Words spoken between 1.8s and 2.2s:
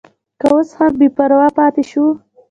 شو.